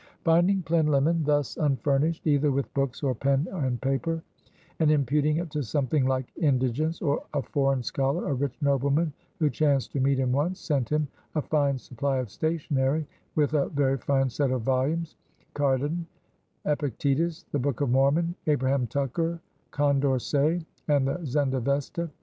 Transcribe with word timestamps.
Finding 0.23 0.63
Plinlimmon 0.63 1.23
thus 1.25 1.57
unfurnished 1.57 2.25
either 2.25 2.49
with 2.49 2.73
books 2.73 3.03
or 3.03 3.13
pen 3.13 3.47
and 3.51 3.79
paper, 3.83 4.23
and 4.79 4.89
imputing 4.89 5.37
it 5.37 5.51
to 5.51 5.61
something 5.61 6.07
like 6.07 6.25
indigence, 6.37 6.99
a 7.35 7.41
foreign 7.43 7.83
scholar, 7.83 8.27
a 8.27 8.33
rich 8.33 8.57
nobleman, 8.63 9.13
who 9.37 9.47
chanced 9.47 9.91
to 9.91 9.99
meet 9.99 10.17
him 10.17 10.31
once, 10.31 10.59
sent 10.59 10.89
him 10.89 11.07
a 11.35 11.41
fine 11.43 11.77
supply 11.77 12.17
of 12.17 12.31
stationery, 12.31 13.05
with 13.35 13.53
a 13.53 13.69
very 13.69 13.99
fine 13.99 14.27
set 14.27 14.49
of 14.49 14.63
volumes, 14.63 15.17
Cardan, 15.53 16.07
Epictetus, 16.65 17.45
the 17.51 17.59
Book 17.59 17.79
of 17.81 17.91
Mormon, 17.91 18.33
Abraham 18.47 18.87
Tucker, 18.87 19.39
Condorcet 19.69 20.65
and 20.87 21.07
the 21.07 21.23
Zenda 21.27 21.59
Vesta. 21.59 22.09